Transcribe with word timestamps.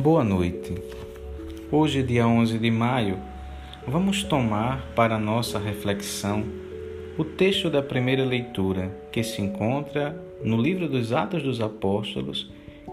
Boa 0.00 0.22
noite. 0.22 0.80
Hoje, 1.72 2.04
dia 2.04 2.24
11 2.24 2.56
de 2.60 2.70
maio, 2.70 3.18
vamos 3.84 4.22
tomar 4.22 4.86
para 4.94 5.18
nossa 5.18 5.58
reflexão 5.58 6.44
o 7.18 7.24
texto 7.24 7.68
da 7.68 7.82
primeira 7.82 8.24
leitura 8.24 8.96
que 9.10 9.24
se 9.24 9.42
encontra 9.42 10.16
no 10.40 10.56
livro 10.56 10.88
dos 10.88 11.12
Atos 11.12 11.42
dos 11.42 11.60
Apóstolos, 11.60 12.48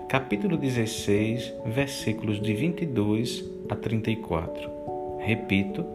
capítulo 0.10 0.57
16, 0.57 1.54
versículos 1.68 2.41
de 2.41 2.55
22 2.55 3.51
a 3.69 3.75
34. 3.75 5.19
Repito, 5.19 5.86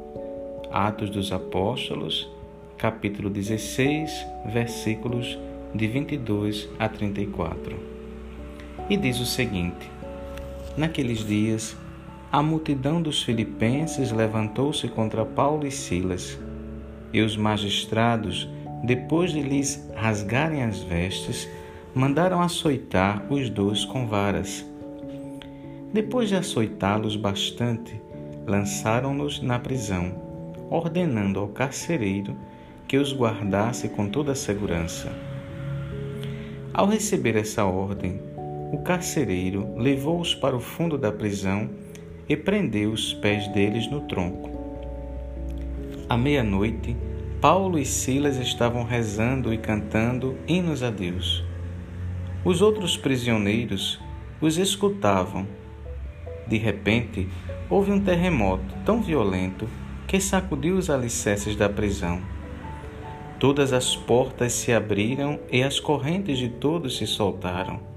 Atos 0.70 1.10
dos 1.10 1.32
Apóstolos, 1.32 2.30
capítulo 2.78 3.28
16, 3.28 4.26
versículos 4.52 5.36
de 5.74 5.88
22 5.88 6.68
a 6.78 6.88
34. 6.88 7.76
E 8.88 8.96
diz 8.96 9.18
o 9.18 9.26
seguinte: 9.26 9.90
Naqueles 10.80 11.18
dias, 11.18 11.76
a 12.32 12.42
multidão 12.42 13.02
dos 13.02 13.22
filipenses 13.22 14.12
levantou-se 14.12 14.88
contra 14.88 15.26
Paulo 15.26 15.66
e 15.66 15.70
Silas, 15.70 16.40
e 17.12 17.20
os 17.20 17.36
magistrados, 17.36 18.48
depois 18.82 19.30
de 19.30 19.42
lhes 19.42 19.86
rasgarem 19.94 20.62
as 20.62 20.82
vestes, 20.82 21.46
mandaram 21.94 22.40
açoitar 22.40 23.30
os 23.30 23.50
dois 23.50 23.84
com 23.84 24.06
varas. 24.06 24.64
Depois 25.92 26.30
de 26.30 26.36
açoitá-los 26.36 27.14
bastante, 27.14 28.00
lançaram-nos 28.46 29.42
na 29.42 29.58
prisão, 29.58 30.14
ordenando 30.70 31.40
ao 31.40 31.48
carcereiro 31.48 32.34
que 32.88 32.96
os 32.96 33.12
guardasse 33.14 33.86
com 33.90 34.08
toda 34.08 34.32
a 34.32 34.34
segurança. 34.34 35.12
Ao 36.72 36.86
receber 36.86 37.36
essa 37.36 37.66
ordem, 37.66 38.29
o 38.72 38.78
carcereiro 38.78 39.74
levou-os 39.76 40.34
para 40.34 40.56
o 40.56 40.60
fundo 40.60 40.96
da 40.96 41.10
prisão 41.10 41.68
e 42.28 42.36
prendeu 42.36 42.92
os 42.92 43.12
pés 43.14 43.48
deles 43.48 43.90
no 43.90 44.02
tronco. 44.02 44.48
À 46.08 46.16
meia-noite, 46.16 46.96
Paulo 47.40 47.78
e 47.78 47.84
Silas 47.84 48.36
estavam 48.36 48.84
rezando 48.84 49.52
e 49.52 49.58
cantando 49.58 50.36
hinos 50.46 50.82
a 50.82 50.90
Deus. 50.90 51.44
Os 52.44 52.62
outros 52.62 52.96
prisioneiros 52.96 54.00
os 54.40 54.56
escutavam. 54.56 55.46
De 56.46 56.56
repente, 56.56 57.28
houve 57.68 57.90
um 57.90 58.00
terremoto 58.00 58.74
tão 58.84 59.02
violento 59.02 59.68
que 60.06 60.20
sacudiu 60.20 60.76
os 60.76 60.90
alicerces 60.90 61.56
da 61.56 61.68
prisão. 61.68 62.20
Todas 63.38 63.72
as 63.72 63.96
portas 63.96 64.52
se 64.52 64.72
abriram 64.72 65.40
e 65.50 65.62
as 65.62 65.80
correntes 65.80 66.38
de 66.38 66.48
todos 66.48 66.98
se 66.98 67.06
soltaram. 67.06 67.89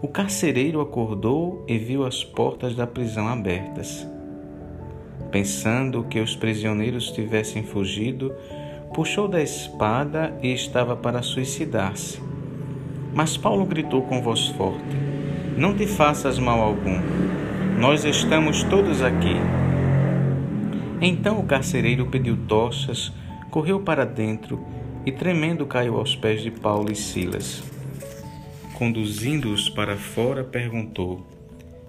O 0.00 0.06
carcereiro 0.06 0.80
acordou 0.80 1.64
e 1.66 1.76
viu 1.76 2.06
as 2.06 2.22
portas 2.22 2.76
da 2.76 2.86
prisão 2.86 3.26
abertas. 3.26 4.06
Pensando 5.32 6.04
que 6.04 6.20
os 6.20 6.36
prisioneiros 6.36 7.10
tivessem 7.10 7.64
fugido, 7.64 8.32
puxou 8.94 9.26
da 9.26 9.42
espada 9.42 10.38
e 10.40 10.52
estava 10.52 10.94
para 10.94 11.20
suicidar-se. 11.20 12.22
Mas 13.12 13.36
Paulo 13.36 13.66
gritou 13.66 14.02
com 14.02 14.22
voz 14.22 14.46
forte: 14.50 14.96
Não 15.56 15.74
te 15.74 15.84
faças 15.84 16.38
mal 16.38 16.60
algum, 16.60 17.00
nós 17.80 18.04
estamos 18.04 18.62
todos 18.62 19.02
aqui. 19.02 19.34
Então 21.00 21.40
o 21.40 21.44
carcereiro 21.44 22.06
pediu 22.06 22.36
tochas, 22.46 23.12
correu 23.50 23.80
para 23.80 24.06
dentro 24.06 24.64
e, 25.04 25.10
tremendo, 25.10 25.66
caiu 25.66 25.96
aos 25.96 26.14
pés 26.14 26.40
de 26.40 26.52
Paulo 26.52 26.92
e 26.92 26.94
Silas 26.94 27.77
conduzindo-os 28.78 29.68
para 29.68 29.96
fora, 29.96 30.44
perguntou: 30.44 31.26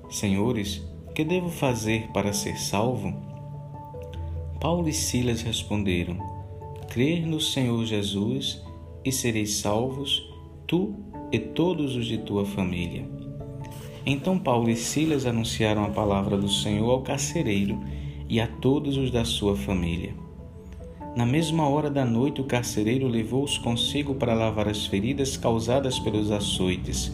Senhores, 0.10 0.82
que 1.14 1.24
devo 1.24 1.50
fazer 1.50 2.08
para 2.12 2.34
ser 2.34 2.60
salvo? 2.60 3.14
Paulo 4.60 4.90
e 4.90 4.94
Silas 4.94 5.44
responderam: 5.44 6.18
Crer 6.90 7.28
no 7.28 7.40
Senhor 7.40 7.86
Jesus 7.86 8.64
e 9.06 9.12
sereis 9.12 9.58
salvos, 9.58 10.28
tu 10.66 10.96
e 11.32 11.38
todos 11.38 11.96
os 11.96 12.08
de 12.08 12.18
tua 12.18 12.44
família. 12.44 13.08
Então 14.04 14.40
Paulo 14.40 14.70
e 14.70 14.76
Silas 14.76 15.28
anunciaram 15.28 15.86
a 15.86 15.90
palavra 15.90 16.36
do 16.38 16.50
Senhor 16.50 16.90
ao 16.90 17.04
carcereiro 17.04 17.80
e 18.28 18.42
a 18.42 18.48
todos 18.48 18.98
os 18.98 19.12
da 19.12 19.24
sua 19.24 19.56
família. 19.56 20.16
Na 21.20 21.26
mesma 21.26 21.68
hora 21.68 21.90
da 21.90 22.06
noite, 22.06 22.40
o 22.40 22.46
carcereiro 22.46 23.06
levou-os 23.06 23.58
consigo 23.58 24.16
para 24.16 24.34
lavar 24.34 24.70
as 24.70 24.86
feridas 24.86 25.36
causadas 25.36 26.00
pelos 26.00 26.32
açoites. 26.32 27.12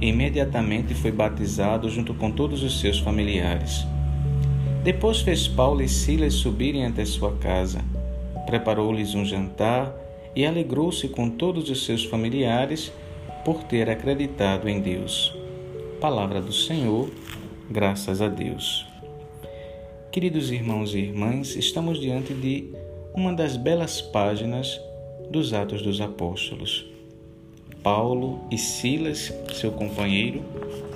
Imediatamente 0.00 0.94
foi 0.94 1.10
batizado 1.10 1.90
junto 1.90 2.14
com 2.14 2.30
todos 2.30 2.62
os 2.62 2.78
seus 2.78 3.00
familiares. 3.00 3.84
Depois 4.84 5.20
fez 5.20 5.48
Paulo 5.48 5.82
e 5.82 5.88
Silas 5.88 6.34
subirem 6.34 6.86
até 6.86 7.04
sua 7.04 7.32
casa. 7.38 7.84
Preparou-lhes 8.46 9.16
um 9.16 9.24
jantar 9.24 9.92
e 10.36 10.46
alegrou-se 10.46 11.08
com 11.08 11.28
todos 11.28 11.68
os 11.68 11.84
seus 11.84 12.04
familiares 12.04 12.92
por 13.44 13.64
ter 13.64 13.90
acreditado 13.90 14.68
em 14.68 14.80
Deus. 14.80 15.36
Palavra 16.00 16.40
do 16.40 16.52
Senhor, 16.52 17.10
graças 17.68 18.22
a 18.22 18.28
Deus. 18.28 18.86
Queridos 20.12 20.52
irmãos 20.52 20.94
e 20.94 20.98
irmãs, 20.98 21.56
estamos 21.56 22.00
diante 22.00 22.32
de 22.32 22.83
uma 23.14 23.32
das 23.32 23.56
belas 23.56 24.00
páginas 24.00 24.80
dos 25.30 25.54
Atos 25.54 25.80
dos 25.82 26.00
Apóstolos. 26.00 26.84
Paulo 27.80 28.40
e 28.50 28.58
Silas, 28.58 29.32
seu 29.52 29.70
companheiro, 29.70 30.42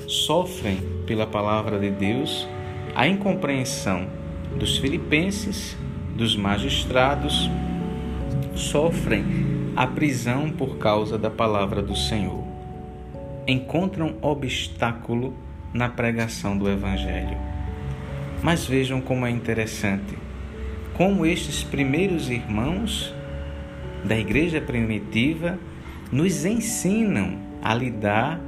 sofrem 0.09 0.79
pela 1.07 1.29
palavra 1.29 1.79
de 1.79 1.91
Deus 1.91 2.49
a 2.93 3.07
incompreensão 3.07 4.09
dos 4.59 4.79
filipenses, 4.79 5.77
dos 6.17 6.35
magistrados, 6.35 7.49
sofrem 8.53 9.25
a 9.77 9.87
prisão 9.87 10.51
por 10.51 10.77
causa 10.79 11.17
da 11.17 11.31
palavra 11.31 11.81
do 11.81 11.95
Senhor. 11.95 12.43
Encontram 13.47 14.17
obstáculo 14.21 15.35
na 15.73 15.89
pregação 15.89 16.59
do 16.59 16.69
Evangelho. 16.69 17.39
Mas 18.43 18.67
vejam 18.67 19.01
como 19.01 19.25
é 19.25 19.31
interessante 19.31 20.28
como 20.99 21.25
estes 21.25 21.63
primeiros 21.63 22.29
irmãos 22.29 23.15
da 24.03 24.19
igreja 24.19 24.61
primitiva 24.61 25.57
nos 26.11 26.45
ensinam 26.45 27.39
a 27.63 27.73
lidar 27.73 28.41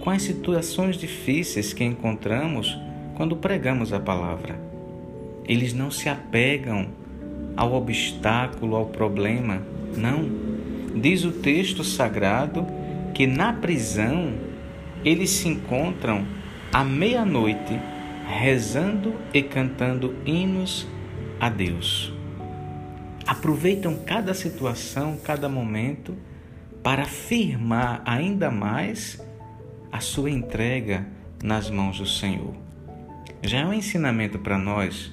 com 0.00 0.10
as 0.10 0.22
situações 0.22 0.96
difíceis 0.96 1.72
que 1.72 1.84
encontramos 1.84 2.76
quando 3.14 3.36
pregamos 3.36 3.92
a 3.92 4.00
palavra. 4.00 4.58
Eles 5.46 5.72
não 5.72 5.92
se 5.92 6.08
apegam 6.08 6.88
ao 7.56 7.72
obstáculo, 7.72 8.74
ao 8.74 8.86
problema, 8.86 9.62
não. 9.96 10.28
Diz 11.00 11.24
o 11.24 11.30
texto 11.30 11.84
sagrado 11.84 12.66
que 13.14 13.28
na 13.28 13.52
prisão 13.52 14.32
eles 15.04 15.30
se 15.30 15.46
encontram 15.48 16.26
à 16.72 16.82
meia-noite 16.82 17.78
rezando 18.26 19.14
e 19.32 19.40
cantando 19.40 20.16
hinos 20.26 20.88
a 21.42 21.48
Deus. 21.48 22.12
Aproveitam 23.26 23.96
cada 24.06 24.32
situação, 24.32 25.18
cada 25.24 25.48
momento 25.48 26.14
para 26.84 27.04
firmar 27.04 28.00
ainda 28.04 28.48
mais 28.48 29.20
a 29.90 29.98
sua 29.98 30.30
entrega 30.30 31.04
nas 31.42 31.68
mãos 31.68 31.98
do 31.98 32.06
Senhor. 32.06 32.54
Já 33.42 33.58
é 33.58 33.66
um 33.66 33.72
ensinamento 33.72 34.38
para 34.38 34.56
nós. 34.56 35.12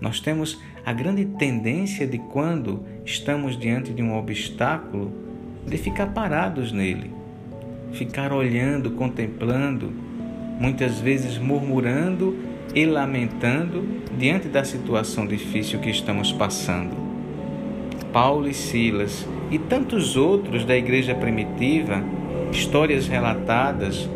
Nós 0.00 0.20
temos 0.20 0.60
a 0.86 0.92
grande 0.92 1.24
tendência 1.24 2.06
de 2.06 2.18
quando 2.18 2.84
estamos 3.04 3.58
diante 3.58 3.92
de 3.92 4.00
um 4.00 4.16
obstáculo 4.16 5.12
de 5.66 5.76
ficar 5.76 6.14
parados 6.14 6.70
nele, 6.70 7.10
ficar 7.90 8.32
olhando, 8.32 8.92
contemplando, 8.92 9.92
muitas 10.60 11.00
vezes 11.00 11.36
murmurando 11.36 12.47
e 12.78 12.86
lamentando 12.86 14.04
diante 14.16 14.46
da 14.46 14.62
situação 14.62 15.26
difícil 15.26 15.80
que 15.80 15.90
estamos 15.90 16.30
passando. 16.30 16.96
Paulo 18.12 18.48
e 18.48 18.54
Silas 18.54 19.26
e 19.50 19.58
tantos 19.58 20.16
outros 20.16 20.64
da 20.64 20.76
igreja 20.76 21.12
primitiva, 21.12 22.00
histórias 22.52 23.08
relatadas 23.08 24.08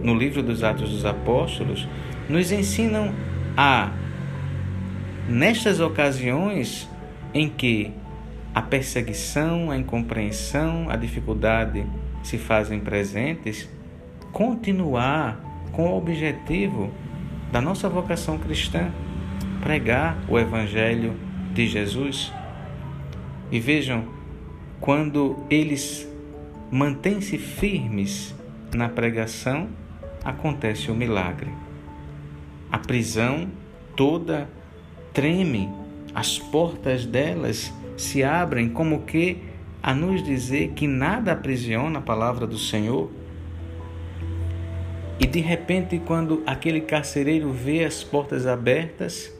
no 0.00 0.14
livro 0.14 0.44
dos 0.44 0.62
Atos 0.62 0.90
dos 0.90 1.04
Apóstolos, 1.04 1.88
nos 2.28 2.52
ensinam 2.52 3.12
a, 3.56 3.90
nestas 5.28 5.80
ocasiões 5.80 6.88
em 7.34 7.48
que 7.48 7.90
a 8.54 8.62
perseguição, 8.62 9.72
a 9.72 9.76
incompreensão, 9.76 10.86
a 10.88 10.94
dificuldade 10.94 11.84
se 12.22 12.38
fazem 12.38 12.78
presentes, 12.78 13.68
continuar 14.30 15.40
com 15.72 15.88
o 15.88 15.98
objetivo 15.98 16.92
da 17.52 17.60
nossa 17.60 17.88
vocação 17.88 18.38
cristã, 18.38 18.90
pregar 19.60 20.18
o 20.26 20.38
Evangelho 20.38 21.14
de 21.52 21.66
Jesus. 21.68 22.32
E 23.50 23.60
vejam, 23.60 24.06
quando 24.80 25.36
eles 25.50 26.08
mantêm-se 26.70 27.36
firmes 27.36 28.34
na 28.74 28.88
pregação, 28.88 29.68
acontece 30.24 30.90
o 30.90 30.94
milagre. 30.94 31.50
A 32.70 32.78
prisão 32.78 33.48
toda 33.94 34.48
treme, 35.12 35.68
as 36.14 36.38
portas 36.38 37.04
delas 37.04 37.70
se 37.98 38.24
abrem 38.24 38.70
como 38.70 39.02
que 39.02 39.42
a 39.82 39.94
nos 39.94 40.22
dizer 40.22 40.70
que 40.70 40.86
nada 40.86 41.32
aprisiona 41.32 41.98
a 41.98 42.02
palavra 42.02 42.46
do 42.46 42.56
Senhor. 42.56 43.10
E 45.22 45.26
de 45.26 45.38
repente, 45.38 46.02
quando 46.04 46.42
aquele 46.44 46.80
carcereiro 46.80 47.52
vê 47.52 47.84
as 47.84 48.02
portas 48.02 48.44
abertas, 48.44 49.32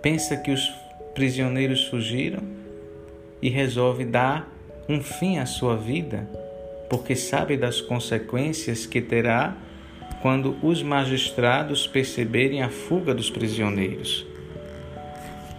pensa 0.00 0.36
que 0.36 0.52
os 0.52 0.72
prisioneiros 1.12 1.88
fugiram 1.88 2.40
e 3.42 3.48
resolve 3.50 4.04
dar 4.04 4.48
um 4.88 5.02
fim 5.02 5.38
à 5.38 5.44
sua 5.44 5.76
vida, 5.76 6.30
porque 6.88 7.16
sabe 7.16 7.56
das 7.56 7.80
consequências 7.80 8.86
que 8.86 9.00
terá 9.00 9.56
quando 10.22 10.56
os 10.62 10.84
magistrados 10.84 11.84
perceberem 11.84 12.62
a 12.62 12.68
fuga 12.68 13.12
dos 13.12 13.28
prisioneiros. 13.28 14.24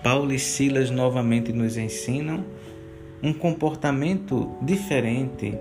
Paulo 0.02 0.32
e 0.32 0.40
Silas 0.40 0.90
novamente 0.90 1.52
nos 1.52 1.76
ensinam 1.76 2.46
um 3.22 3.34
comportamento 3.34 4.56
diferente 4.62 5.54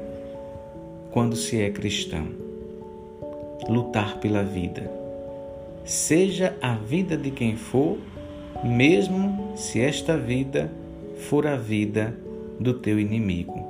quando 1.10 1.34
se 1.34 1.60
é 1.60 1.68
cristão. 1.68 2.51
Lutar 3.68 4.18
pela 4.18 4.42
vida. 4.42 4.90
Seja 5.84 6.56
a 6.60 6.74
vida 6.74 7.16
de 7.16 7.30
quem 7.30 7.56
for, 7.56 7.98
mesmo 8.64 9.52
se 9.56 9.80
esta 9.80 10.16
vida 10.16 10.70
for 11.28 11.46
a 11.46 11.56
vida 11.56 12.16
do 12.58 12.74
teu 12.74 12.98
inimigo. 12.98 13.66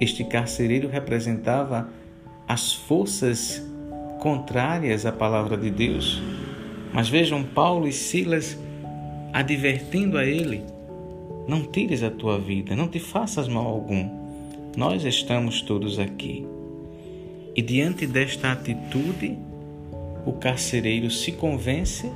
Este 0.00 0.24
carcereiro 0.24 0.88
representava 0.88 1.88
as 2.48 2.72
forças 2.72 3.64
contrárias 4.18 5.04
à 5.06 5.12
palavra 5.12 5.56
de 5.56 5.70
Deus. 5.70 6.20
Mas 6.92 7.08
vejam 7.08 7.44
Paulo 7.44 7.86
e 7.86 7.92
Silas 7.92 8.58
advertindo 9.32 10.18
a 10.18 10.24
ele: 10.24 10.62
não 11.46 11.62
tires 11.62 12.02
a 12.02 12.10
tua 12.10 12.38
vida, 12.38 12.74
não 12.74 12.88
te 12.88 12.98
faças 12.98 13.48
mal 13.48 13.66
algum. 13.66 14.08
Nós 14.76 15.04
estamos 15.04 15.62
todos 15.62 15.98
aqui. 15.98 16.46
E 17.54 17.62
diante 17.62 18.06
desta 18.06 18.52
atitude, 18.52 19.36
o 20.24 20.32
carcereiro 20.32 21.10
se 21.10 21.32
convence 21.32 22.10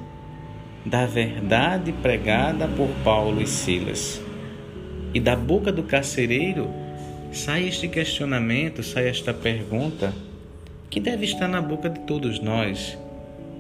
da 0.85 1.07
verdade 1.07 1.93
pregada 1.93 2.69
por 2.69 2.89
Paulo 3.03 3.41
e 3.41 3.47
Silas. 3.47 4.21
E 5.13 5.21
da 5.21 5.35
boca 5.35 5.73
do 5.73 5.83
carcereiro 5.83 6.69
sai 7.33 7.69
este 7.69 7.89
questionamento, 7.89 8.83
sai 8.83 9.09
esta 9.09 9.33
pergunta 9.35 10.15
que 10.91 11.01
deve 11.01 11.25
estar 11.25 11.49
na 11.49 11.61
boca 11.61 11.91
de 11.91 12.01
todos 12.01 12.39
nós: 12.41 12.97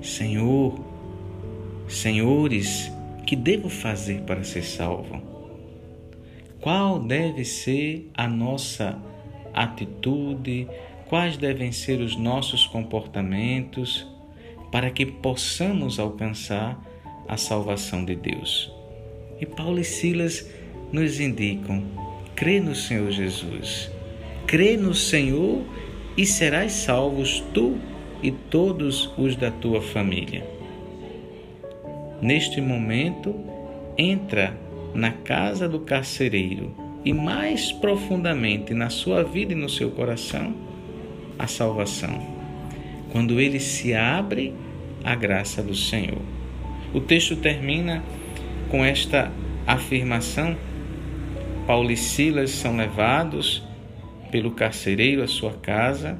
Senhor, 0.02 0.78
senhores, 1.88 2.92
que 3.26 3.34
devo 3.34 3.68
fazer 3.68 4.22
para 4.22 4.44
ser 4.44 4.62
salvo? 4.62 5.20
Qual 6.60 6.98
deve 6.98 7.44
ser 7.44 8.10
a 8.14 8.28
nossa 8.28 8.98
atitude? 9.52 10.68
Quais 11.08 11.36
devem 11.36 11.70
ser 11.70 12.00
os 12.00 12.16
nossos 12.16 12.66
comportamentos 12.66 14.06
para 14.72 14.90
que 14.90 15.04
possamos 15.04 15.98
alcançar 15.98 16.80
a 17.28 17.36
salvação 17.36 18.04
de 18.04 18.16
Deus? 18.16 18.72
E 19.38 19.44
Paulo 19.44 19.78
e 19.78 19.84
Silas 19.84 20.50
nos 20.90 21.20
indicam: 21.20 21.84
crê 22.34 22.58
no 22.58 22.74
Senhor 22.74 23.10
Jesus, 23.10 23.90
crê 24.46 24.78
no 24.78 24.94
Senhor 24.94 25.62
e 26.16 26.24
serás 26.24 26.72
salvos 26.72 27.40
tu 27.52 27.78
e 28.22 28.30
todos 28.30 29.12
os 29.18 29.36
da 29.36 29.50
tua 29.50 29.82
família. 29.82 30.42
Neste 32.22 32.62
momento, 32.62 33.34
entra 33.98 34.58
na 34.94 35.12
casa 35.12 35.68
do 35.68 35.80
carcereiro 35.80 36.74
e 37.04 37.12
mais 37.12 37.70
profundamente 37.70 38.72
na 38.72 38.88
sua 38.88 39.22
vida 39.22 39.52
e 39.52 39.56
no 39.56 39.68
seu 39.68 39.90
coração 39.90 40.63
a 41.38 41.46
salvação. 41.46 42.20
Quando 43.10 43.40
ele 43.40 43.60
se 43.60 43.94
abre 43.94 44.52
à 45.04 45.14
graça 45.14 45.62
do 45.62 45.74
Senhor. 45.74 46.22
O 46.92 47.00
texto 47.00 47.36
termina 47.36 48.02
com 48.70 48.84
esta 48.84 49.30
afirmação 49.66 50.56
Paulo 51.66 51.90
e 51.90 51.96
Silas 51.96 52.50
são 52.50 52.76
levados 52.76 53.62
pelo 54.30 54.50
carcereiro 54.50 55.22
à 55.22 55.26
sua 55.26 55.52
casa, 55.52 56.18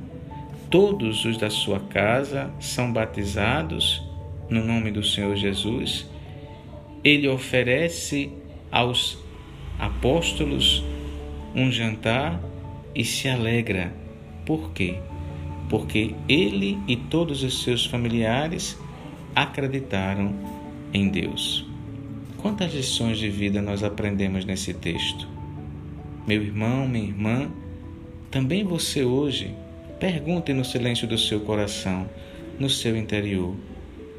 todos 0.70 1.24
os 1.24 1.36
da 1.36 1.50
sua 1.50 1.80
casa 1.80 2.50
são 2.58 2.90
batizados 2.90 4.02
no 4.48 4.64
nome 4.64 4.90
do 4.90 5.02
Senhor 5.02 5.36
Jesus. 5.36 6.08
Ele 7.02 7.28
oferece 7.28 8.30
aos 8.70 9.18
apóstolos 9.78 10.82
um 11.54 11.70
jantar 11.70 12.40
e 12.94 13.04
se 13.04 13.28
alegra. 13.28 13.92
Por 14.44 14.70
quê? 14.72 14.98
Porque 15.68 16.14
ele 16.28 16.78
e 16.86 16.96
todos 16.96 17.42
os 17.42 17.62
seus 17.62 17.86
familiares 17.86 18.78
acreditaram 19.34 20.34
em 20.92 21.08
Deus. 21.08 21.66
Quantas 22.38 22.74
lições 22.74 23.18
de 23.18 23.28
vida 23.28 23.62
nós 23.62 23.82
aprendemos 23.82 24.44
nesse 24.44 24.74
texto? 24.74 25.26
Meu 26.26 26.42
irmão, 26.42 26.86
minha 26.86 27.06
irmã, 27.06 27.50
também 28.30 28.64
você 28.64 29.02
hoje 29.02 29.54
pergunte 29.98 30.52
no 30.52 30.64
silêncio 30.64 31.08
do 31.08 31.16
seu 31.16 31.40
coração, 31.40 32.08
no 32.58 32.68
seu 32.68 32.96
interior: 32.96 33.54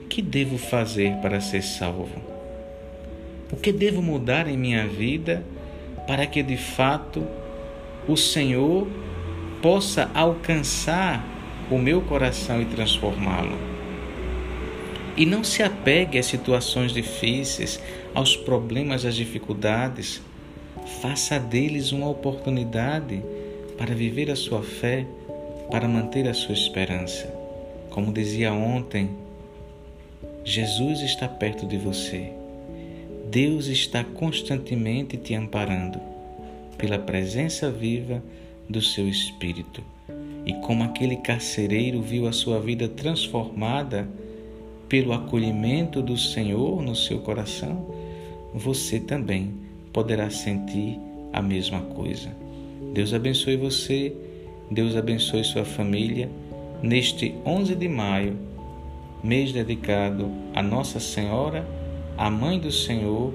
que 0.10 0.22
devo 0.22 0.57
fazer 0.57 1.16
para 1.18 1.39
ser 1.39 1.62
salvo? 1.62 2.19
O 3.51 3.56
que 3.56 3.72
devo 3.72 4.01
mudar 4.01 4.48
em 4.48 4.57
minha 4.57 4.88
vida 4.88 5.45
para 6.07 6.25
que 6.25 6.42
de 6.42 6.57
fato 6.57 7.25
o 8.07 8.16
Senhor 8.16 8.88
possa 9.62 10.10
alcançar 10.13 11.24
o 11.69 11.78
meu 11.78 12.02
coração 12.02 12.62
e 12.62 12.66
transformá-lo? 12.66 13.57
E 15.18 15.25
não 15.25 15.44
se 15.44 15.63
apegue 15.63 16.18
às 16.18 16.25
situações 16.25 16.92
difíceis, 16.92 17.81
aos 18.13 18.36
problemas, 18.36 19.06
às 19.06 19.16
dificuldades 19.16 20.22
Faça 21.02 21.40
deles 21.40 21.92
uma 21.92 22.07
oportunidade 22.07 23.24
para 23.75 23.96
viver 23.96 24.29
a 24.29 24.36
sua 24.36 24.62
fé, 24.62 25.06
para 25.72 25.88
manter 25.88 26.27
a 26.27 26.34
sua 26.34 26.53
esperança. 26.53 27.27
Como 27.89 28.13
dizia 28.13 28.53
ontem, 28.53 29.10
Jesus 30.44 31.01
está 31.01 31.27
perto 31.27 31.65
de 31.65 31.77
você. 31.77 32.32
Deus 33.32 33.65
está 33.65 34.03
constantemente 34.03 35.18
te 35.18 35.34
amparando 35.34 36.00
pela 36.77 37.00
presença 37.00 37.72
viva 37.72 38.22
do 38.69 38.81
seu 38.81 39.07
Espírito. 39.07 39.84
E 40.45 40.53
como 40.62 40.84
aquele 40.84 41.17
carcereiro 41.17 42.01
viu 42.01 42.27
a 42.27 42.31
sua 42.31 42.60
vida 42.60 42.88
transformada 42.88 44.07
pelo 44.88 45.13
acolhimento 45.13 46.01
do 46.01 46.17
Senhor 46.17 46.81
no 46.81 46.95
seu 46.95 47.19
coração, 47.19 47.86
você 48.53 49.00
também 49.00 49.53
poderá 49.91 50.29
sentir 50.29 51.00
a 51.34 51.41
mesma 51.41 51.81
coisa. 51.81 52.29
Deus 52.93 53.13
abençoe 53.13 53.57
você, 53.57 54.15
Deus 54.69 54.95
abençoe 54.95 55.43
sua 55.43 55.65
família 55.65 56.29
neste 56.81 57.36
11 57.45 57.75
de 57.75 57.88
maio, 57.89 58.38
mês 59.24 59.51
dedicado 59.51 60.31
a 60.53 60.62
Nossa 60.62 61.00
Senhora, 61.00 61.65
a 62.17 62.29
Mãe 62.29 62.60
do 62.60 62.72
Senhor, 62.72 63.34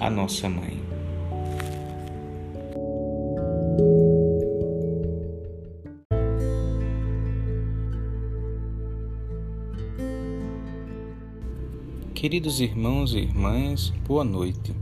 a 0.00 0.08
nossa 0.08 0.48
mãe. 0.48 0.92
Queridos 12.22 12.60
irmãos 12.60 13.14
e 13.14 13.18
irmãs, 13.18 13.90
boa 14.06 14.22
noite. 14.22 14.72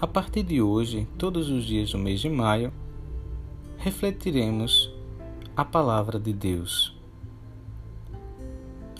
A 0.00 0.04
partir 0.04 0.42
de 0.42 0.60
hoje, 0.60 1.06
todos 1.16 1.48
os 1.48 1.64
dias 1.64 1.92
do 1.92 1.98
mês 1.98 2.18
de 2.18 2.28
maio, 2.28 2.72
refletiremos 3.76 4.92
a 5.56 5.64
palavra 5.64 6.18
de 6.18 6.32
Deus. 6.32 6.92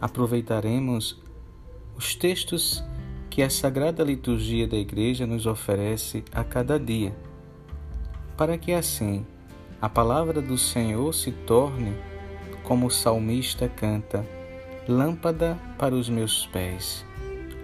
Aproveitaremos 0.01 1.21
os 1.97 2.15
textos 2.15 2.85
que 3.29 3.43
a 3.43 3.51
Sagrada 3.51 4.05
Liturgia 4.05 4.69
da 4.69 4.77
Igreja 4.77 5.27
nos 5.27 5.45
oferece 5.45 6.23
a 6.31 6.45
cada 6.45 6.79
dia, 6.79 7.19
para 8.37 8.57
que 8.57 8.71
assim 8.71 9.27
a 9.81 9.89
palavra 9.89 10.41
do 10.41 10.57
Senhor 10.57 11.13
se 11.13 11.33
torne, 11.33 11.97
como 12.63 12.87
o 12.87 12.91
salmista 12.93 13.69
canta, 13.69 14.25
lâmpada 14.89 15.59
para 15.77 15.95
os 15.95 16.09
meus 16.09 16.47
pés, 16.47 17.05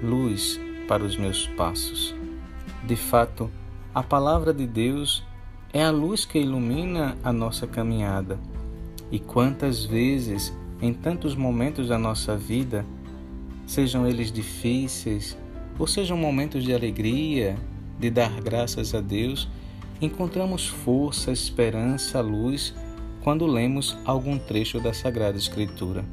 luz 0.02 0.61
para 0.87 1.02
os 1.02 1.16
meus 1.16 1.47
passos. 1.47 2.14
De 2.87 2.97
fato, 2.97 3.50
a 3.95 4.02
palavra 4.02 4.52
de 4.52 4.66
Deus 4.66 5.25
é 5.73 5.83
a 5.83 5.90
luz 5.90 6.26
que 6.26 6.38
ilumina 6.38 7.16
a 7.25 7.33
nossa 7.33 7.66
caminhada. 7.66 8.38
E 9.11 9.19
quantas 9.19 9.87
vezes, 9.87 10.52
em 10.83 10.93
tantos 10.93 11.35
momentos 11.35 11.88
da 11.88 11.99
nossa 11.99 12.37
vida, 12.37 12.85
sejam 13.66 14.07
eles 14.07 14.31
difíceis 14.31 15.35
ou 15.78 15.87
sejam 15.87 16.19
momentos 16.19 16.62
de 16.62 16.75
alegria, 16.75 17.57
de 17.99 18.11
dar 18.11 18.38
graças 18.43 18.95
a 18.95 19.00
Deus, 19.00 19.49
encontramos 19.99 20.69
força, 20.69 21.33
esperança, 21.33 22.21
luz 22.21 22.75
quando 23.23 23.47
lemos 23.47 23.97
algum 24.04 24.38
trecho 24.38 24.78
da 24.78 24.93
Sagrada 24.93 25.38
Escritura. 25.38 26.04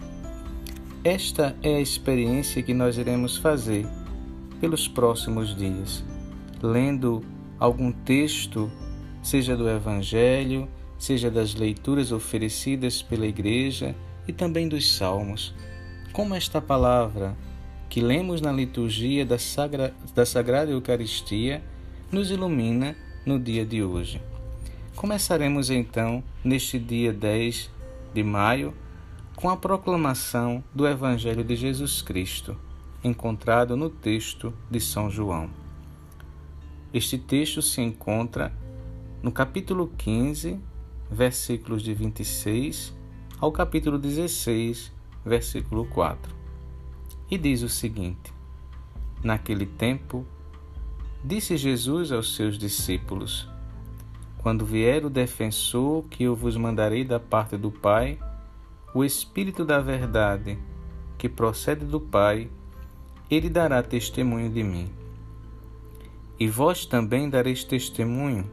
Esta 1.03 1.57
é 1.63 1.77
a 1.77 1.81
experiência 1.81 2.61
que 2.61 2.75
nós 2.75 2.95
iremos 2.95 3.35
fazer 3.35 3.87
pelos 4.59 4.87
próximos 4.87 5.55
dias, 5.55 6.03
lendo 6.61 7.25
algum 7.57 7.91
texto, 7.91 8.71
seja 9.23 9.57
do 9.57 9.67
Evangelho, 9.67 10.69
seja 10.99 11.31
das 11.31 11.55
leituras 11.55 12.11
oferecidas 12.11 13.01
pela 13.01 13.25
Igreja 13.25 13.95
e 14.27 14.31
também 14.31 14.67
dos 14.67 14.95
Salmos. 14.95 15.55
Como 16.13 16.35
esta 16.35 16.61
palavra 16.61 17.35
que 17.89 17.99
lemos 17.99 18.39
na 18.39 18.51
liturgia 18.51 19.25
da, 19.25 19.39
Sagra, 19.39 19.95
da 20.13 20.23
Sagrada 20.23 20.69
Eucaristia 20.69 21.63
nos 22.11 22.29
ilumina 22.29 22.95
no 23.25 23.39
dia 23.39 23.65
de 23.65 23.81
hoje. 23.81 24.21
Começaremos 24.95 25.71
então, 25.71 26.23
neste 26.43 26.77
dia 26.77 27.11
10 27.11 27.71
de 28.13 28.21
maio, 28.21 28.71
com 29.41 29.49
a 29.49 29.57
proclamação 29.57 30.63
do 30.71 30.87
Evangelho 30.87 31.43
de 31.43 31.55
Jesus 31.55 31.99
Cristo, 31.99 32.55
encontrado 33.03 33.75
no 33.75 33.89
texto 33.89 34.53
de 34.69 34.79
São 34.79 35.09
João. 35.09 35.49
Este 36.93 37.17
texto 37.17 37.59
se 37.59 37.81
encontra 37.81 38.53
no 39.23 39.31
capítulo 39.31 39.91
15, 39.97 40.59
versículos 41.09 41.81
de 41.81 41.91
26 41.91 42.93
ao 43.39 43.51
capítulo 43.51 43.97
16, 43.97 44.91
versículo 45.25 45.85
4. 45.85 46.35
E 47.31 47.35
diz 47.35 47.63
o 47.63 47.69
seguinte: 47.69 48.31
Naquele 49.23 49.65
tempo, 49.65 50.23
disse 51.25 51.57
Jesus 51.57 52.11
aos 52.11 52.35
seus 52.35 52.59
discípulos: 52.59 53.49
Quando 54.37 54.63
vier 54.63 55.03
o 55.03 55.09
defensor 55.09 56.03
que 56.11 56.25
eu 56.25 56.35
vos 56.35 56.55
mandarei 56.55 57.03
da 57.03 57.19
parte 57.19 57.57
do 57.57 57.71
Pai, 57.71 58.19
o 58.93 59.05
Espírito 59.05 59.63
da 59.63 59.79
Verdade, 59.79 60.57
que 61.17 61.29
procede 61.29 61.85
do 61.85 61.99
Pai, 61.99 62.49
ele 63.29 63.49
dará 63.49 63.81
testemunho 63.81 64.49
de 64.49 64.61
mim. 64.63 64.91
E 66.37 66.49
vós 66.49 66.85
também 66.85 67.29
dareis 67.29 67.63
testemunho, 67.63 68.51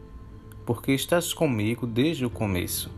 porque 0.64 0.92
estás 0.92 1.33
comigo 1.33 1.87
desde 1.87 2.25
o 2.25 2.30
começo. 2.30 2.90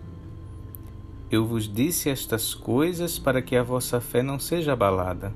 Eu 1.30 1.46
vos 1.46 1.72
disse 1.72 2.10
estas 2.10 2.54
coisas 2.54 3.18
para 3.18 3.40
que 3.40 3.56
a 3.56 3.62
vossa 3.62 4.00
fé 4.00 4.22
não 4.22 4.38
seja 4.38 4.74
abalada. 4.74 5.32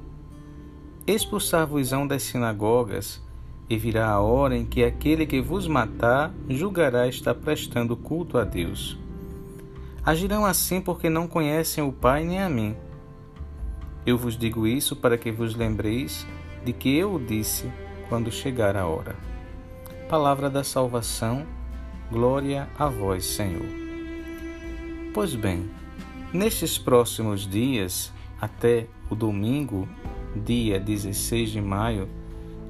Expulsar-vos-ão 1.07 2.07
das 2.07 2.25
sinagogas, 2.25 3.23
e 3.71 3.79
virá 3.79 4.11
a 4.11 4.21
hora 4.21 4.55
em 4.55 4.67
que 4.67 4.85
aquele 4.85 5.25
que 5.25 5.41
vos 5.41 5.67
matar 5.67 6.35
julgará 6.51 7.09
estar 7.09 7.35
prestando 7.35 7.97
culto 7.97 8.37
a 8.37 8.45
Deus. 8.45 8.99
Agirão 10.05 10.45
assim 10.45 10.81
porque 10.81 11.09
não 11.09 11.27
conhecem 11.27 11.83
o 11.83 11.93
Pai 11.93 12.25
nem 12.25 12.41
a 12.43 12.49
mim. 12.49 12.77
Eu 14.05 14.19
vos 14.19 14.37
digo 14.37 14.67
isso 14.67 14.95
para 14.95 15.17
que 15.17 15.33
vos 15.33 15.55
lembreis 15.55 16.27
de 16.65 16.73
que 16.73 16.97
eu 16.97 17.15
o 17.15 17.19
disse 17.19 17.71
quando 18.09 18.31
chegar 18.31 18.77
a 18.77 18.87
hora. 18.87 19.17
Palavra 20.09 20.51
da 20.51 20.63
salvação, 20.63 21.47
glória 22.11 22.69
a 22.79 22.89
vós, 22.89 23.25
Senhor. 23.25 23.67
Pois 25.15 25.35
bem, 25.35 25.71
Nestes 26.35 26.77
próximos 26.77 27.49
dias, 27.49 28.13
até 28.41 28.89
o 29.09 29.15
domingo, 29.15 29.89
dia 30.35 30.81
16 30.81 31.51
de 31.51 31.61
maio, 31.61 32.09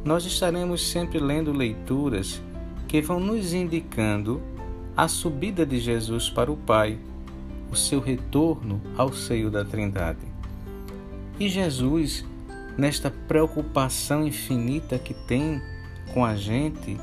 nós 0.04 0.26
estaremos 0.26 0.86
sempre 0.86 1.18
lendo 1.18 1.50
leituras 1.50 2.42
que 2.86 3.00
vão 3.00 3.18
nos 3.18 3.54
indicando 3.54 4.42
a 4.94 5.08
subida 5.08 5.64
de 5.64 5.80
Jesus 5.80 6.28
para 6.28 6.52
o 6.52 6.58
Pai, 6.58 6.98
o 7.74 7.76
seu 7.76 8.00
retorno 8.00 8.80
ao 8.96 9.12
seio 9.12 9.50
da 9.50 9.64
Trindade. 9.64 10.26
E 11.38 11.48
Jesus, 11.48 12.24
nesta 12.78 13.10
preocupação 13.10 14.26
infinita 14.26 14.98
que 14.98 15.12
tem 15.12 15.60
com 16.12 16.24
a 16.24 16.34
gente, 16.34 16.98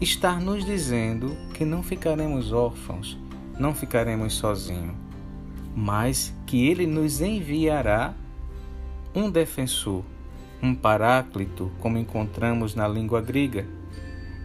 está 0.00 0.38
nos 0.40 0.64
dizendo 0.64 1.36
que 1.52 1.64
não 1.64 1.82
ficaremos 1.82 2.52
órfãos, 2.52 3.18
não 3.58 3.74
ficaremos 3.74 4.34
sozinhos 4.34 5.04
mas 5.74 6.32
que 6.46 6.66
ele 6.68 6.86
nos 6.86 7.20
enviará 7.20 8.14
um 9.14 9.30
defensor, 9.30 10.04
um 10.62 10.74
paráclito, 10.74 11.70
como 11.80 11.98
encontramos 11.98 12.74
na 12.74 12.86
língua 12.86 13.20
grega. 13.20 13.66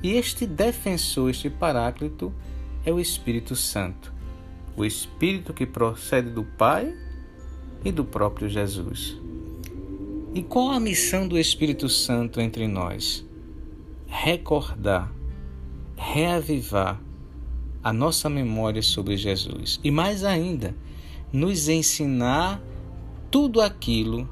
E 0.02 0.14
este 0.14 0.48
defensor, 0.48 1.30
este 1.30 1.50
paráclito, 1.50 2.34
é 2.86 2.92
o 2.92 3.00
Espírito 3.00 3.56
Santo, 3.56 4.14
o 4.80 4.86
Espírito 4.86 5.54
que 5.54 5.66
procede 5.66 6.30
do 6.30 6.44
Pai 6.44 6.94
e 7.84 7.92
do 7.92 8.06
próprio 8.06 8.48
Jesus. 8.48 9.18
E 10.34 10.42
qual 10.42 10.72
a 10.72 10.80
missão 10.80 11.28
do 11.28 11.38
Espírito 11.38 11.90
Santo 11.90 12.40
entre 12.40 12.68
nós? 12.68 13.26
Recordar, 14.08 15.12
reavivar 15.98 17.02
a 17.84 17.92
nossa 17.92 18.30
memória 18.30 18.82
sobre 18.82 19.18
Jesus. 19.18 19.80
E 19.84 19.92
mais 19.92 20.24
ainda, 20.24 20.76
nos 21.32 21.68
ensinar 21.68 22.62
tudo 23.30 23.62
aquilo 23.62 24.30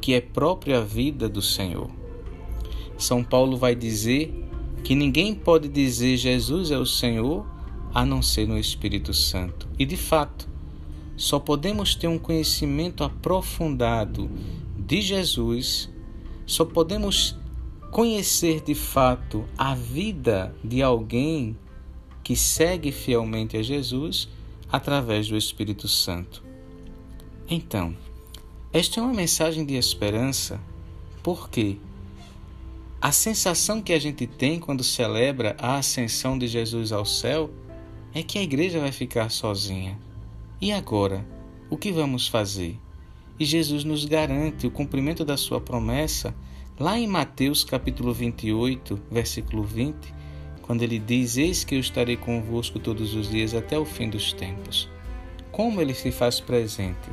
que 0.00 0.14
é 0.14 0.20
própria 0.20 0.80
vida 0.80 1.28
do 1.28 1.42
Senhor. 1.42 1.90
São 2.96 3.22
Paulo 3.22 3.56
vai 3.56 3.74
dizer 3.74 4.32
que 4.82 4.94
ninguém 4.94 5.34
pode 5.34 5.68
dizer 5.68 6.16
Jesus 6.16 6.70
é 6.70 6.78
o 6.78 6.86
Senhor 6.86 7.46
a 7.92 8.04
não 8.04 8.20
ser 8.20 8.48
no 8.48 8.58
Espírito 8.58 9.14
Santo. 9.14 9.63
E 9.78 9.84
de 9.84 9.96
fato, 9.96 10.48
só 11.16 11.38
podemos 11.38 11.94
ter 11.94 12.08
um 12.08 12.18
conhecimento 12.18 13.04
aprofundado 13.04 14.30
de 14.78 15.00
Jesus, 15.00 15.88
só 16.46 16.64
podemos 16.64 17.36
conhecer 17.90 18.60
de 18.60 18.74
fato 18.74 19.44
a 19.56 19.74
vida 19.74 20.54
de 20.62 20.82
alguém 20.82 21.56
que 22.22 22.34
segue 22.34 22.90
fielmente 22.90 23.56
a 23.56 23.62
Jesus 23.62 24.28
através 24.70 25.28
do 25.28 25.36
Espírito 25.36 25.86
Santo. 25.86 26.42
Então, 27.48 27.94
esta 28.72 28.98
é 28.98 29.02
uma 29.02 29.14
mensagem 29.14 29.64
de 29.64 29.74
esperança, 29.74 30.60
porque 31.22 31.78
a 33.00 33.12
sensação 33.12 33.80
que 33.80 33.92
a 33.92 33.98
gente 33.98 34.26
tem 34.26 34.58
quando 34.58 34.82
celebra 34.82 35.54
a 35.58 35.76
ascensão 35.76 36.36
de 36.36 36.48
Jesus 36.48 36.90
ao 36.90 37.04
céu 37.04 37.50
é 38.14 38.22
que 38.22 38.38
a 38.38 38.42
igreja 38.42 38.78
vai 38.78 38.92
ficar 38.92 39.28
sozinha. 39.28 39.98
E 40.60 40.70
agora, 40.70 41.26
o 41.68 41.76
que 41.76 41.90
vamos 41.90 42.28
fazer? 42.28 42.78
E 43.40 43.44
Jesus 43.44 43.82
nos 43.82 44.04
garante 44.04 44.68
o 44.68 44.70
cumprimento 44.70 45.24
da 45.24 45.36
sua 45.36 45.60
promessa 45.60 46.32
lá 46.78 46.96
em 46.96 47.08
Mateus 47.08 47.64
capítulo 47.64 48.14
28, 48.14 49.00
versículo 49.10 49.64
20, 49.64 50.14
quando 50.62 50.82
ele 50.82 51.00
diz: 51.00 51.36
Eis 51.36 51.64
que 51.64 51.74
eu 51.74 51.80
estarei 51.80 52.16
convosco 52.16 52.78
todos 52.78 53.14
os 53.14 53.28
dias 53.28 53.52
até 53.52 53.76
o 53.76 53.84
fim 53.84 54.08
dos 54.08 54.32
tempos. 54.32 54.88
Como 55.50 55.80
ele 55.80 55.92
se 55.92 56.12
faz 56.12 56.38
presente? 56.38 57.10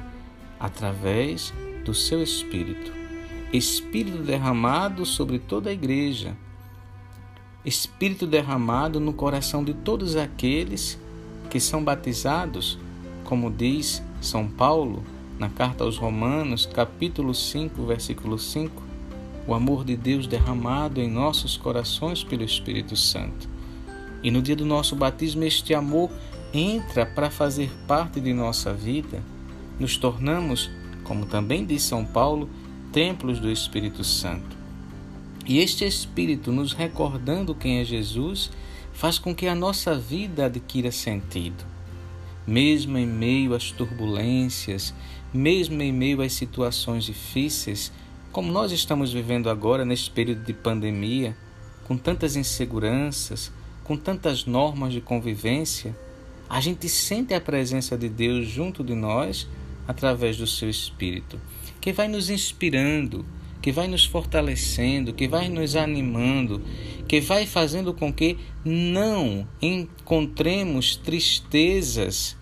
Através 0.60 1.52
do 1.84 1.96
seu 1.96 2.22
Espírito. 2.22 2.94
Espírito 3.52 4.20
derramado 4.20 5.04
sobre 5.04 5.40
toda 5.40 5.72
a 5.72 5.74
igreja. 5.74 6.38
Espírito 7.66 8.26
derramado 8.26 9.00
no 9.00 9.14
coração 9.14 9.64
de 9.64 9.74
todos 9.74 10.16
aqueles 10.16 11.00
que 11.50 11.60
são 11.60 11.84
batizados, 11.84 12.80
como 13.24 13.52
diz 13.52 14.02
São 14.22 14.48
Paulo 14.48 15.04
na 15.38 15.50
carta 15.50 15.84
aos 15.84 15.98
Romanos, 15.98 16.66
capítulo 16.66 17.34
5, 17.34 17.86
versículo 17.86 18.38
5 18.38 18.92
o 19.48 19.54
amor 19.54 19.84
de 19.84 19.96
Deus 19.96 20.28
derramado 20.28 21.02
em 21.02 21.10
nossos 21.10 21.58
corações 21.58 22.24
pelo 22.24 22.44
Espírito 22.44 22.96
Santo. 22.96 23.50
E 24.24 24.30
no 24.30 24.42
dia 24.42 24.56
do 24.56 24.66
nosso 24.66 24.96
batismo, 24.96 25.44
este 25.44 25.74
amor 25.74 26.12
entra 26.54 27.06
para 27.06 27.32
fazer 27.32 27.72
parte 27.88 28.20
de 28.20 28.34
nossa 28.34 28.72
vida. 28.74 29.22
Nos 29.80 29.98
tornamos, 29.98 30.70
como 31.04 31.26
também 31.26 31.66
diz 31.66 31.82
São 31.84 32.06
Paulo, 32.06 32.48
templos 32.92 33.40
do 33.40 33.50
Espírito 33.50 34.04
Santo. 34.04 34.61
E 35.52 35.60
este 35.60 35.84
Espírito, 35.86 36.50
nos 36.50 36.72
recordando 36.72 37.54
quem 37.54 37.80
é 37.80 37.84
Jesus, 37.84 38.50
faz 38.94 39.20
com 39.20 39.36
que 39.36 39.48
a 39.48 39.54
nossa 39.54 40.00
vida 40.00 40.46
adquira 40.46 40.94
sentido. 40.94 41.66
Mesmo 42.48 42.98
em 42.98 43.06
meio 43.06 43.54
às 43.54 43.70
turbulências, 43.70 44.94
mesmo 45.34 45.82
em 45.82 45.92
meio 45.92 46.22
às 46.22 46.32
situações 46.32 47.04
difíceis, 47.04 47.92
como 48.32 48.50
nós 48.50 48.72
estamos 48.72 49.12
vivendo 49.12 49.50
agora 49.50 49.84
neste 49.84 50.10
período 50.10 50.42
de 50.46 50.54
pandemia, 50.54 51.36
com 51.84 51.98
tantas 51.98 52.38
inseguranças, 52.38 53.52
com 53.84 53.98
tantas 53.98 54.46
normas 54.46 54.94
de 54.94 55.02
convivência, 55.02 55.94
a 56.50 56.62
gente 56.62 56.88
sente 56.88 57.34
a 57.34 57.42
presença 57.42 57.98
de 57.98 58.08
Deus 58.08 58.48
junto 58.48 58.86
de 58.86 58.96
nós 58.96 59.50
através 59.86 60.38
do 60.38 60.48
seu 60.48 60.70
Espírito, 60.70 61.38
que 61.82 61.92
vai 61.92 62.08
nos 62.08 62.30
inspirando, 62.30 63.26
que 63.62 63.72
vai 63.72 63.88
nos 63.88 64.04
fortalecendo, 64.04 65.14
que 65.14 65.28
vai 65.28 65.48
nos 65.48 65.76
animando, 65.76 66.62
que 67.08 67.22
vai 67.22 67.46
fazendo 67.46 67.94
com 67.94 68.12
que 68.12 68.38
não 68.66 69.48
encontremos 69.62 70.96
tristezas 70.96 72.36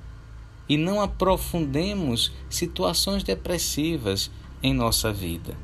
e 0.68 0.78
não 0.78 1.02
aprofundemos 1.02 2.32
situações 2.50 3.24
depressivas 3.24 4.32
em 4.64 4.74
nossa 4.74 5.12
vida. 5.12 5.58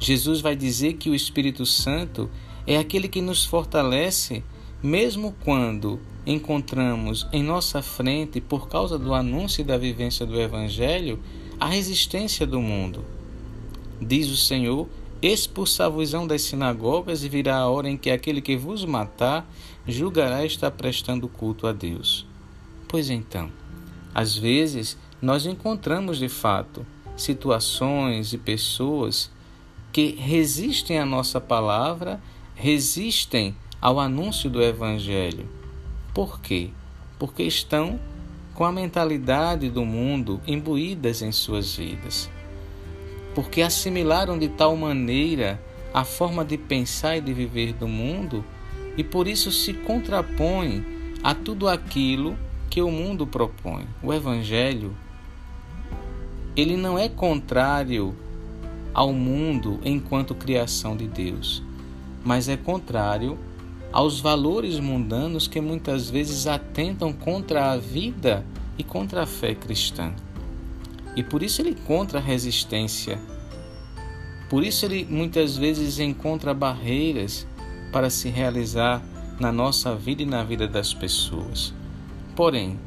Jesus 0.00 0.40
vai 0.40 0.54
dizer 0.54 0.94
que 0.94 1.10
o 1.10 1.14
Espírito 1.14 1.66
Santo 1.66 2.30
é 2.66 2.76
aquele 2.76 3.08
que 3.08 3.20
nos 3.20 3.44
fortalece, 3.44 4.44
mesmo 4.82 5.34
quando 5.44 6.00
encontramos 6.24 7.26
em 7.32 7.42
nossa 7.42 7.82
frente, 7.82 8.40
por 8.40 8.68
causa 8.68 8.98
do 8.98 9.12
anúncio 9.12 9.62
e 9.62 9.64
da 9.64 9.76
vivência 9.76 10.24
do 10.24 10.40
Evangelho, 10.40 11.18
a 11.58 11.66
resistência 11.66 12.46
do 12.46 12.60
mundo. 12.60 13.17
Diz 14.00 14.28
o 14.28 14.36
Senhor: 14.36 14.88
Expulsar-vos-ão 15.20 16.26
das 16.26 16.42
sinagogas 16.42 17.24
e 17.24 17.28
virá 17.28 17.56
a 17.56 17.68
hora 17.68 17.88
em 17.88 17.96
que 17.96 18.10
aquele 18.10 18.40
que 18.40 18.56
vos 18.56 18.84
matar 18.84 19.50
julgará 19.86 20.44
estar 20.44 20.70
prestando 20.70 21.28
culto 21.28 21.66
a 21.66 21.72
Deus. 21.72 22.24
Pois 22.86 23.10
então, 23.10 23.50
às 24.14 24.36
vezes 24.36 24.96
nós 25.20 25.44
encontramos 25.44 26.18
de 26.18 26.28
fato 26.28 26.86
situações 27.16 28.32
e 28.32 28.38
pessoas 28.38 29.30
que 29.92 30.12
resistem 30.12 30.98
à 30.98 31.04
nossa 31.04 31.40
palavra, 31.40 32.20
resistem 32.54 33.56
ao 33.80 33.98
anúncio 33.98 34.48
do 34.48 34.62
Evangelho. 34.62 35.48
Por 36.14 36.40
quê? 36.40 36.70
Porque 37.18 37.42
estão 37.42 37.98
com 38.54 38.64
a 38.64 38.72
mentalidade 38.72 39.68
do 39.68 39.84
mundo 39.84 40.40
imbuídas 40.46 41.22
em 41.22 41.32
suas 41.32 41.74
vidas. 41.74 42.30
Porque 43.38 43.62
assimilaram 43.62 44.36
de 44.36 44.48
tal 44.48 44.76
maneira 44.76 45.62
a 45.94 46.02
forma 46.02 46.44
de 46.44 46.58
pensar 46.58 47.18
e 47.18 47.20
de 47.20 47.32
viver 47.32 47.72
do 47.72 47.86
mundo 47.86 48.44
e 48.96 49.04
por 49.04 49.28
isso 49.28 49.52
se 49.52 49.72
contrapõem 49.72 50.84
a 51.22 51.36
tudo 51.36 51.68
aquilo 51.68 52.36
que 52.68 52.82
o 52.82 52.90
mundo 52.90 53.28
propõe. 53.28 53.86
O 54.02 54.12
Evangelho 54.12 54.92
ele 56.56 56.76
não 56.76 56.98
é 56.98 57.08
contrário 57.08 58.12
ao 58.92 59.12
mundo 59.12 59.78
enquanto 59.84 60.34
criação 60.34 60.96
de 60.96 61.06
Deus, 61.06 61.62
mas 62.24 62.48
é 62.48 62.56
contrário 62.56 63.38
aos 63.92 64.18
valores 64.18 64.80
mundanos 64.80 65.46
que 65.46 65.60
muitas 65.60 66.10
vezes 66.10 66.48
atentam 66.48 67.12
contra 67.12 67.70
a 67.70 67.76
vida 67.76 68.44
e 68.76 68.82
contra 68.82 69.22
a 69.22 69.26
fé 69.26 69.54
cristã. 69.54 70.12
E 71.18 71.22
por 71.24 71.42
isso 71.42 71.60
ele 71.60 71.70
encontra 71.70 72.20
resistência. 72.20 73.20
Por 74.48 74.62
isso 74.62 74.86
ele 74.86 75.04
muitas 75.04 75.56
vezes 75.56 75.98
encontra 75.98 76.54
barreiras 76.54 77.44
para 77.92 78.08
se 78.08 78.28
realizar 78.28 79.02
na 79.40 79.50
nossa 79.50 79.96
vida 79.96 80.22
e 80.22 80.26
na 80.26 80.44
vida 80.44 80.68
das 80.68 80.94
pessoas. 80.94 81.74
Porém, 82.36 82.78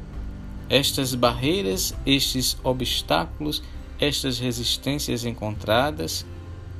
estas 0.70 1.14
barreiras, 1.14 1.94
estes 2.06 2.56
obstáculos, 2.64 3.62
estas 4.00 4.38
resistências 4.38 5.26
encontradas 5.26 6.24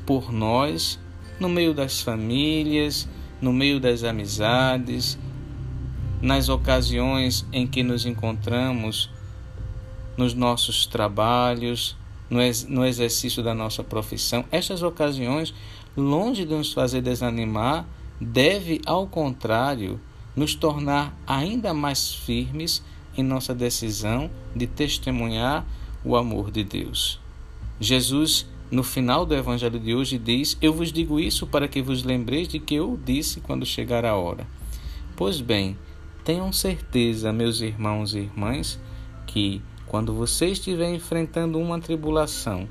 por 0.07 0.33
nós 0.33 0.99
no 1.39 1.51
meio 1.51 1.75
das 1.75 2.01
famílias, 2.01 3.07
no 3.43 3.53
meio 3.53 3.79
das 3.79 4.05
amizades, 4.05 5.19
nas 6.23 6.49
ocasiões 6.49 7.45
em 7.53 7.67
que 7.67 7.83
nos 7.83 8.07
encontramos 8.07 9.12
nos 10.17 10.35
nossos 10.35 10.87
trabalhos, 10.87 11.97
no 12.69 12.85
exercício 12.85 13.43
da 13.43 13.55
nossa 13.55 13.85
profissão. 13.85 14.45
Estas 14.51 14.83
ocasiões, 14.83 15.53
longe 15.97 16.45
de 16.45 16.55
nos 16.55 16.73
fazer 16.73 17.03
desanimar, 17.03 17.87
deve, 18.21 18.81
ao 18.87 19.07
contrário, 19.07 20.01
nos 20.35 20.55
tornar 20.55 21.15
ainda 21.27 21.75
mais 21.75 22.15
firmes 22.15 22.83
em 23.17 23.23
nossa 23.23 23.55
decisão 23.55 24.31
de 24.57 24.67
testemunhar 24.67 25.67
o 26.05 26.17
amor 26.17 26.51
de 26.51 26.65
Deus. 26.65 27.21
Jesus, 27.79 28.47
no 28.71 28.83
final 28.83 29.27
do 29.27 29.35
evangelho 29.35 29.79
de 29.79 29.95
hoje, 29.95 30.17
diz: 30.17 30.57
Eu 30.63 30.73
vos 30.73 30.91
digo 30.91 31.21
isso 31.21 31.47
para 31.47 31.69
que 31.69 31.83
vos 31.83 32.03
lembreis 32.03 32.49
de 32.49 32.59
que 32.59 32.75
eu 32.75 32.99
disse 33.05 33.41
quando 33.41 33.67
chegar 33.67 34.05
a 34.05 34.17
hora. 34.17 34.47
Pois 35.15 35.41
bem, 35.41 35.77
tenham 36.25 36.53
certeza, 36.53 37.33
meus 37.33 37.61
irmãos 37.61 38.15
e 38.15 38.21
irmãs, 38.21 38.81
que 39.27 39.61
quando 39.93 40.15
você 40.15 40.47
estiver 40.47 40.89
enfrentando 40.89 41.59
uma 41.59 41.79
tribulação, 41.79 42.67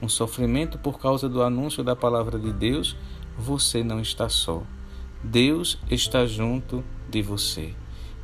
um 0.00 0.08
sofrimento 0.08 0.78
por 0.78 1.00
causa 1.00 1.28
do 1.28 1.42
anúncio 1.42 1.82
da 1.82 1.96
palavra 1.96 2.38
de 2.38 2.52
Deus, 2.52 2.96
você 3.36 3.82
não 3.82 4.00
está 4.00 4.28
só. 4.28 4.62
Deus 5.20 5.80
está 5.90 6.24
junto 6.26 6.84
de 7.10 7.22
você. 7.22 7.74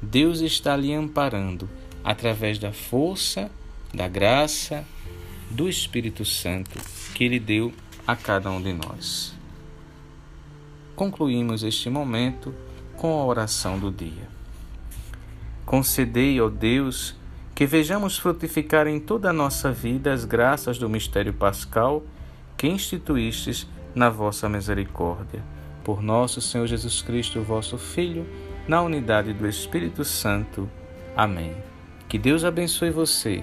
Deus 0.00 0.38
está 0.38 0.76
lhe 0.76 0.94
amparando 0.94 1.68
através 2.04 2.56
da 2.56 2.72
força, 2.72 3.50
da 3.92 4.06
graça, 4.06 4.84
do 5.50 5.68
Espírito 5.68 6.24
Santo 6.24 6.78
que 7.16 7.24
Ele 7.24 7.40
deu 7.40 7.72
a 8.06 8.14
cada 8.14 8.48
um 8.48 8.62
de 8.62 8.72
nós. 8.72 9.34
Concluímos 10.94 11.64
este 11.64 11.90
momento 11.90 12.54
com 12.96 13.20
a 13.20 13.24
oração 13.24 13.76
do 13.76 13.90
dia. 13.90 14.28
Concedei, 15.64 16.40
ó 16.40 16.48
Deus, 16.48 17.16
que 17.56 17.64
vejamos 17.64 18.18
frutificar 18.18 18.86
em 18.86 19.00
toda 19.00 19.30
a 19.30 19.32
nossa 19.32 19.72
vida 19.72 20.12
as 20.12 20.26
graças 20.26 20.76
do 20.76 20.90
mistério 20.90 21.32
pascal 21.32 22.02
que 22.54 22.68
instituístes 22.68 23.66
na 23.94 24.10
vossa 24.10 24.46
misericórdia. 24.46 25.42
Por 25.82 26.02
nosso 26.02 26.38
Senhor 26.42 26.66
Jesus 26.66 27.00
Cristo, 27.00 27.40
vosso 27.40 27.78
Filho, 27.78 28.26
na 28.68 28.82
unidade 28.82 29.32
do 29.32 29.48
Espírito 29.48 30.04
Santo. 30.04 30.68
Amém. 31.16 31.56
Que 32.06 32.18
Deus 32.18 32.44
abençoe 32.44 32.90
você, 32.90 33.42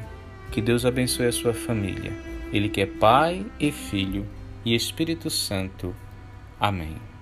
que 0.52 0.62
Deus 0.62 0.86
abençoe 0.86 1.26
a 1.26 1.32
sua 1.32 1.54
família. 1.54 2.14
Ele 2.52 2.70
que 2.70 2.82
é 2.82 2.86
Pai 2.86 3.44
e 3.60 3.72
Filho 3.72 4.28
e 4.64 4.76
Espírito 4.76 5.32
Santo. 5.32 5.96
Amém. 6.60 7.13